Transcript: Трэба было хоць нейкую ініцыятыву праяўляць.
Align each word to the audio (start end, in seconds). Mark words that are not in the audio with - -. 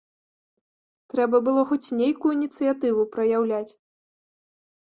Трэба 1.13 1.41
было 1.47 1.61
хоць 1.71 1.93
нейкую 2.01 2.31
ініцыятыву 2.39 3.07
праяўляць. 3.17 3.69